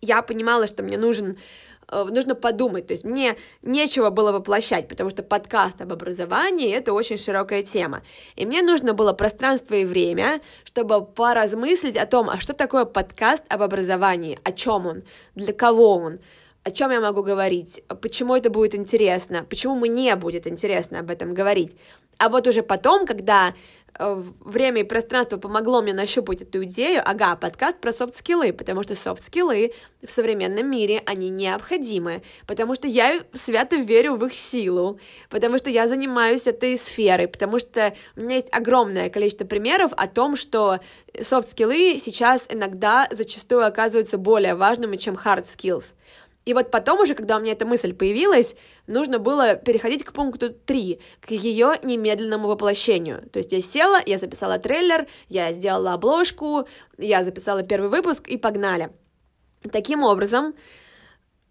Я 0.00 0.22
понимала, 0.22 0.66
что 0.66 0.82
мне 0.82 0.98
нужен 0.98 1.38
нужно 1.90 2.34
подумать, 2.34 2.86
то 2.86 2.92
есть 2.92 3.04
мне 3.04 3.36
нечего 3.62 4.10
было 4.10 4.32
воплощать, 4.32 4.88
потому 4.88 5.10
что 5.10 5.22
подкаст 5.22 5.80
об 5.80 5.92
образовании— 5.92 6.70
это 6.74 6.92
очень 6.92 7.18
широкая 7.18 7.62
тема, 7.62 8.02
и 8.34 8.46
мне 8.46 8.62
нужно 8.62 8.92
было 8.92 9.12
пространство 9.12 9.74
и 9.74 9.84
время, 9.84 10.40
чтобы 10.64 11.04
поразмыслить 11.04 11.96
о 11.96 12.06
том, 12.06 12.28
а 12.28 12.40
что 12.40 12.52
такое 12.52 12.84
подкаст 12.84 13.44
об 13.48 13.62
образовании, 13.62 14.38
о 14.42 14.52
чем 14.52 14.86
он, 14.86 15.02
для 15.34 15.52
кого 15.52 15.96
он, 15.96 16.18
о 16.64 16.70
чем 16.72 16.90
я 16.90 17.00
могу 17.00 17.22
говорить, 17.22 17.82
почему 18.00 18.34
это 18.34 18.50
будет 18.50 18.74
интересно, 18.74 19.46
почему 19.48 19.76
мне 19.76 20.16
будет 20.16 20.46
интересно 20.46 20.98
об 20.98 21.10
этом 21.10 21.32
говорить. 21.32 21.76
А 22.18 22.28
вот 22.30 22.46
уже 22.46 22.62
потом, 22.62 23.06
когда 23.06 23.54
Э, 23.85 23.85
время 23.98 24.80
и 24.80 24.84
пространство 24.84 25.36
помогло 25.38 25.82
мне 25.82 25.92
нащупать 25.92 26.42
эту 26.42 26.64
идею, 26.64 27.02
ага, 27.04 27.36
подкаст 27.36 27.78
про 27.80 27.92
софт-скиллы, 27.92 28.52
потому 28.52 28.82
что 28.82 28.94
софт-скиллы 28.94 29.72
в 30.02 30.10
современном 30.10 30.70
мире, 30.70 31.02
они 31.06 31.30
необходимы, 31.30 32.22
потому 32.46 32.74
что 32.74 32.88
я 32.88 33.20
свято 33.32 33.76
верю 33.76 34.16
в 34.16 34.24
их 34.26 34.34
силу, 34.34 34.98
потому 35.30 35.58
что 35.58 35.70
я 35.70 35.88
занимаюсь 35.88 36.46
этой 36.46 36.76
сферой, 36.76 37.28
потому 37.28 37.58
что 37.58 37.94
у 38.16 38.20
меня 38.20 38.36
есть 38.36 38.48
огромное 38.52 39.10
количество 39.10 39.44
примеров 39.44 39.92
о 39.96 40.06
том, 40.06 40.36
что 40.36 40.78
софт-скиллы 41.20 41.98
сейчас 41.98 42.46
иногда 42.48 43.08
зачастую 43.10 43.66
оказываются 43.66 44.18
более 44.18 44.54
важными, 44.54 44.96
чем 44.96 45.14
hard 45.14 45.42
skills. 45.42 45.84
И 46.46 46.54
вот 46.54 46.70
потом 46.70 47.00
уже, 47.00 47.14
когда 47.14 47.36
у 47.36 47.40
меня 47.40 47.52
эта 47.52 47.66
мысль 47.66 47.92
появилась, 47.92 48.54
нужно 48.86 49.18
было 49.18 49.56
переходить 49.56 50.04
к 50.04 50.12
пункту 50.12 50.50
3, 50.50 51.00
к 51.20 51.32
ее 51.32 51.74
немедленному 51.82 52.46
воплощению. 52.46 53.28
То 53.32 53.38
есть 53.40 53.52
я 53.52 53.60
села, 53.60 53.98
я 54.06 54.16
записала 54.16 54.58
трейлер, 54.58 55.08
я 55.28 55.52
сделала 55.52 55.94
обложку, 55.94 56.68
я 56.98 57.24
записала 57.24 57.64
первый 57.64 57.90
выпуск 57.90 58.28
и 58.28 58.36
погнали. 58.36 58.90
Таким 59.72 60.04
образом, 60.04 60.54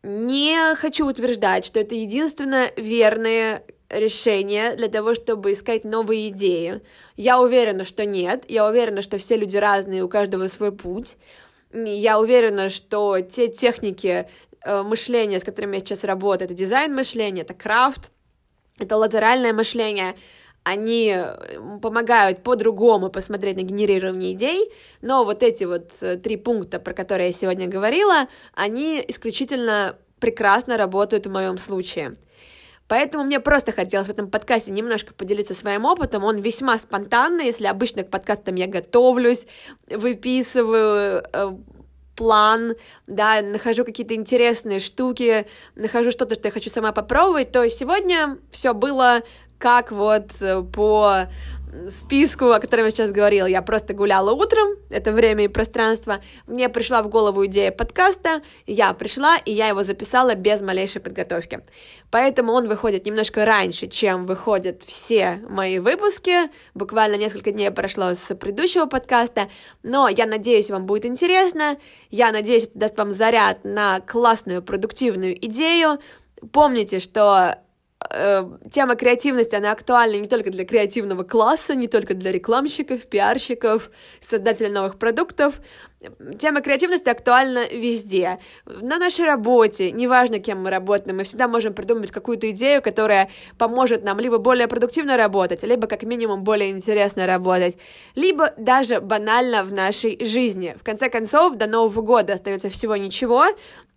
не 0.01 0.75
хочу 0.75 1.05
утверждать, 1.07 1.65
что 1.65 1.81
это 1.81 1.93
единственное 1.93 2.71
верное 2.77 3.65
решение 3.89 4.77
для 4.77 4.87
того, 4.87 5.13
чтобы 5.13 5.51
искать 5.51 5.83
новые 5.83 6.29
идеи. 6.29 6.81
Я 7.17 7.41
уверена, 7.41 7.83
что 7.83 8.05
нет. 8.05 8.45
Я 8.47 8.65
уверена, 8.65 9.01
что 9.01 9.17
все 9.17 9.35
люди 9.35 9.57
разные, 9.57 10.03
у 10.03 10.09
каждого 10.09 10.47
свой 10.47 10.71
путь. 10.71 11.17
Я 11.73 12.19
уверена, 12.19 12.69
что 12.69 13.19
те 13.19 13.49
техники, 13.49 14.29
Э, 14.65 14.81
мышление, 14.81 15.39
с 15.39 15.43
которым 15.43 15.73
я 15.73 15.79
сейчас 15.79 16.03
работаю, 16.03 16.47
это 16.47 16.55
дизайн 16.55 16.95
мышления, 16.95 17.41
это 17.41 17.53
крафт, 17.53 18.11
это 18.79 18.97
латеральное 18.97 19.53
мышление, 19.53 20.15
они 20.63 21.13
э, 21.15 21.59
помогают 21.83 22.41
по-другому 22.41 23.11
посмотреть 23.11 23.57
на 23.57 23.61
генерирование 23.61 24.33
идей, 24.33 24.71
но 25.01 25.23
вот 25.23 25.43
эти 25.43 25.65
вот 25.65 25.91
э, 26.01 26.17
три 26.17 26.35
пункта, 26.35 26.79
про 26.79 26.95
которые 26.95 27.27
я 27.27 27.31
сегодня 27.31 27.67
говорила, 27.67 28.27
они 28.55 29.05
исключительно 29.07 29.97
прекрасно 30.19 30.77
работают 30.77 31.27
в 31.27 31.31
моем 31.31 31.59
случае. 31.59 32.15
Поэтому 32.87 33.23
мне 33.23 33.39
просто 33.39 33.71
хотелось 33.71 34.07
в 34.07 34.11
этом 34.11 34.31
подкасте 34.31 34.71
немножко 34.71 35.13
поделиться 35.13 35.53
своим 35.53 35.85
опытом. 35.85 36.23
Он 36.23 36.39
весьма 36.39 36.77
спонтанный, 36.79 37.45
если 37.45 37.67
обычно 37.67 38.03
к 38.03 38.09
подкастам 38.09 38.55
я 38.55 38.65
готовлюсь, 38.65 39.45
выписываю, 39.87 41.23
план, 42.15 42.75
да, 43.07 43.41
нахожу 43.41 43.85
какие-то 43.85 44.15
интересные 44.15 44.79
штуки, 44.79 45.45
нахожу 45.75 46.11
что-то, 46.11 46.35
что 46.35 46.47
я 46.47 46.51
хочу 46.51 46.69
сама 46.69 46.91
попробовать, 46.91 47.51
то 47.51 47.67
сегодня 47.69 48.37
все 48.51 48.73
было 48.73 49.23
как 49.57 49.91
вот 49.91 50.41
э, 50.41 50.61
по 50.61 51.27
списку, 51.89 52.51
о 52.51 52.59
котором 52.59 52.85
я 52.85 52.91
сейчас 52.91 53.11
говорила. 53.11 53.47
Я 53.47 53.61
просто 53.61 53.93
гуляла 53.93 54.31
утром, 54.31 54.75
это 54.89 55.11
время 55.11 55.45
и 55.45 55.47
пространство. 55.47 56.21
Мне 56.47 56.69
пришла 56.69 57.01
в 57.03 57.09
голову 57.09 57.45
идея 57.45 57.71
подкаста, 57.71 58.41
я 58.65 58.93
пришла, 58.93 59.37
и 59.37 59.51
я 59.51 59.67
его 59.67 59.83
записала 59.83 60.35
без 60.35 60.61
малейшей 60.61 61.01
подготовки. 61.01 61.61
Поэтому 62.11 62.53
он 62.53 62.67
выходит 62.67 63.05
немножко 63.05 63.45
раньше, 63.45 63.87
чем 63.87 64.25
выходят 64.25 64.83
все 64.83 65.41
мои 65.49 65.79
выпуски. 65.79 66.49
Буквально 66.73 67.15
несколько 67.15 67.51
дней 67.51 67.71
прошло 67.71 68.13
с 68.13 68.33
предыдущего 68.35 68.85
подкаста, 68.85 69.49
но 69.83 70.07
я 70.07 70.25
надеюсь, 70.25 70.69
вам 70.69 70.85
будет 70.85 71.05
интересно. 71.05 71.77
Я 72.09 72.31
надеюсь, 72.31 72.63
это 72.63 72.79
даст 72.79 72.97
вам 72.97 73.13
заряд 73.13 73.63
на 73.63 73.99
классную, 73.99 74.61
продуктивную 74.61 75.35
идею. 75.45 75.99
Помните, 76.51 76.99
что 76.99 77.59
э, 78.09 78.43
тема 78.71 78.95
креативности, 78.95 79.55
она 79.55 79.71
актуальна 79.71 80.17
не 80.17 80.27
только 80.27 80.49
для 80.49 80.65
креативного 80.65 81.23
класса, 81.23 81.75
не 81.75 81.87
только 81.87 82.13
для 82.13 82.31
рекламщиков, 82.31 83.07
пиарщиков, 83.07 83.89
создателей 84.21 84.69
новых 84.69 84.97
продуктов. 84.97 85.61
Тема 86.39 86.61
креативности 86.61 87.09
актуальна 87.09 87.67
везде. 87.67 88.39
На 88.65 88.97
нашей 88.97 89.25
работе, 89.25 89.91
неважно, 89.91 90.39
кем 90.39 90.61
мы 90.61 90.69
работаем, 90.69 91.17
мы 91.17 91.23
всегда 91.23 91.47
можем 91.47 91.73
придумать 91.73 92.11
какую-то 92.11 92.49
идею, 92.51 92.81
которая 92.81 93.29
поможет 93.57 94.03
нам 94.03 94.19
либо 94.19 94.37
более 94.37 94.67
продуктивно 94.67 95.17
работать, 95.17 95.63
либо 95.63 95.87
как 95.87 96.03
минимум 96.03 96.43
более 96.43 96.69
интересно 96.69 97.25
работать, 97.25 97.77
либо 98.13 98.53
даже 98.57 99.01
банально 99.01 99.63
в 99.63 99.71
нашей 99.71 100.23
жизни. 100.23 100.75
В 100.79 100.83
конце 100.83 101.09
концов, 101.09 101.55
до 101.55 101.65
Нового 101.65 102.01
года 102.01 102.33
остается 102.33 102.69
всего 102.69 102.95
ничего, 102.95 103.45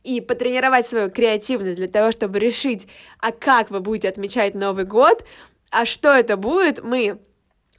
и 0.08 0.20
потренировать 0.20 0.86
свою 0.86 1.10
креативность 1.10 1.76
для 1.76 1.88
того, 1.88 2.12
чтобы 2.12 2.38
решить, 2.38 2.88
а 3.20 3.30
как 3.30 3.70
вы 3.70 3.80
будете 3.80 4.08
отмечать 4.08 4.54
Новый 4.54 4.84
год, 4.84 5.22
а 5.70 5.84
что 5.84 6.12
это 6.12 6.36
будет, 6.38 6.82
мы, 6.82 7.18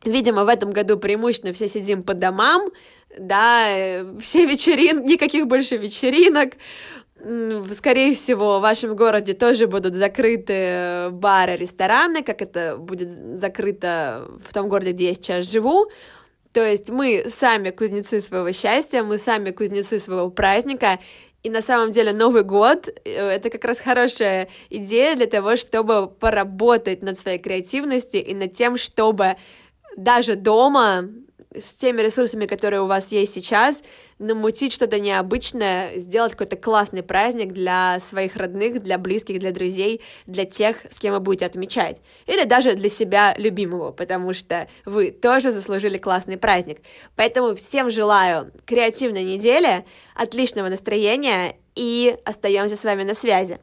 видимо, 0.06 0.46
в 0.46 0.48
этом 0.48 0.72
году 0.72 0.98
преимущественно 0.98 1.54
все 1.54 1.68
сидим 1.68 2.04
по 2.04 2.14
домам, 2.14 2.70
да, 3.18 3.66
э, 3.70 4.20
все 4.20 4.46
вечеринки, 4.46 5.08
никаких 5.08 5.48
больше 5.48 5.78
вечеринок, 5.78 6.54
Скорее 7.72 8.14
всего, 8.14 8.60
в 8.60 8.62
вашем 8.62 8.96
городе 8.96 9.34
тоже 9.34 9.68
будут 9.68 9.94
закрыты 9.94 10.54
э, 10.54 11.10
бары, 11.10 11.58
рестораны, 11.58 12.24
как 12.24 12.42
это 12.42 12.78
будет 12.78 13.12
закрыто 13.38 14.26
в 14.48 14.54
том 14.54 14.70
городе, 14.70 14.94
где 14.94 15.10
я 15.10 15.16
сейчас 15.16 15.52
живу. 15.52 15.90
То 16.54 16.66
есть 16.66 16.90
мы 16.90 17.26
сами 17.28 17.70
кузнецы 17.70 18.20
своего 18.20 18.52
счастья, 18.52 19.04
мы 19.04 19.18
сами 19.18 19.52
кузнецы 19.52 20.00
своего 20.00 20.30
праздника, 20.30 21.00
и 21.44 21.50
на 21.50 21.62
самом 21.62 21.92
деле 21.92 22.12
Новый 22.12 22.44
год 22.44 22.88
э,— 22.88 22.94
это 23.06 23.50
как 23.50 23.64
раз 23.64 23.80
хорошая 23.80 24.50
идея 24.70 25.16
для 25.16 25.28
того, 25.28 25.56
чтобы 25.56 26.08
поработать 26.08 27.02
над 27.02 27.18
своей 27.18 27.40
креативностью 27.40 28.26
и 28.26 28.34
над 28.34 28.54
тем, 28.54 28.78
чтобы 28.78 29.38
даже 29.96 30.36
дома 30.36 31.06
с 31.56 31.76
теми 31.76 32.02
ресурсами, 32.02 32.46
которые 32.46 32.82
у 32.82 32.86
вас 32.86 33.12
есть 33.12 33.34
сейчас, 33.34 33.82
намутить 34.20 34.72
что-то 34.72 35.00
необычное, 35.00 35.98
сделать 35.98 36.34
какой-то 36.34 36.58
классный 36.58 37.02
праздник 37.02 37.54
для 37.54 38.00
своих 38.00 38.36
родных, 38.36 38.82
для 38.82 38.98
близких, 38.98 39.40
для 39.40 39.52
друзей, 39.52 40.02
для 40.28 40.46
тех, 40.46 40.78
с 40.92 41.00
кем 41.00 41.14
вы 41.14 41.20
будете 41.20 41.46
отмечать. 41.46 42.02
Или 42.28 42.44
даже 42.44 42.76
для 42.76 42.90
себя 42.90 43.34
любимого, 43.38 43.92
потому 43.92 44.34
что 44.34 44.68
вы 44.86 45.12
тоже 45.12 45.52
заслужили 45.52 45.98
классный 45.98 46.38
праздник. 46.38 46.82
Поэтому 47.16 47.56
всем 47.56 47.90
желаю 47.90 48.52
креативной 48.66 49.24
недели, 49.24 49.86
отличного 50.14 50.70
настроения 50.70 51.56
и 51.76 52.16
остаемся 52.26 52.76
с 52.76 52.84
вами 52.84 53.04
на 53.04 53.14
связи. 53.14 53.60